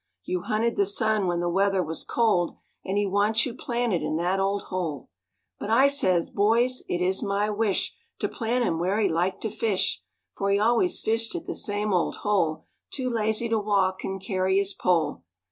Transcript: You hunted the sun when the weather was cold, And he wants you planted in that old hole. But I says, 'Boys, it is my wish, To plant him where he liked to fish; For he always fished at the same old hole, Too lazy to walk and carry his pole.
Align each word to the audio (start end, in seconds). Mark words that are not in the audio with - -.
You 0.23 0.41
hunted 0.41 0.77
the 0.77 0.87
sun 0.87 1.27
when 1.27 1.41
the 1.41 1.47
weather 1.49 1.83
was 1.83 2.03
cold, 2.03 2.55
And 2.83 2.97
he 2.97 3.05
wants 3.05 3.45
you 3.45 3.53
planted 3.53 4.01
in 4.01 4.15
that 4.15 4.39
old 4.39 4.63
hole. 4.63 5.11
But 5.59 5.69
I 5.69 5.87
says, 5.89 6.31
'Boys, 6.31 6.81
it 6.89 7.01
is 7.03 7.21
my 7.21 7.51
wish, 7.51 7.93
To 8.17 8.27
plant 8.27 8.65
him 8.65 8.79
where 8.79 8.99
he 8.99 9.07
liked 9.07 9.41
to 9.41 9.51
fish; 9.51 10.01
For 10.35 10.49
he 10.49 10.57
always 10.57 10.99
fished 10.99 11.35
at 11.35 11.45
the 11.45 11.53
same 11.53 11.93
old 11.93 12.15
hole, 12.23 12.65
Too 12.89 13.11
lazy 13.11 13.47
to 13.49 13.59
walk 13.59 14.03
and 14.03 14.19
carry 14.19 14.57
his 14.57 14.73
pole. 14.73 15.21